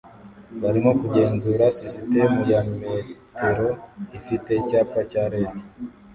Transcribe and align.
barimo 0.61 0.91
kugenzura 0.99 1.65
sisitemu 1.77 2.39
ya 2.51 2.61
metero 2.79 3.67
ifite 4.17 4.49
icyapa 4.61 4.99
cya 5.11 5.23
LED 5.31 5.53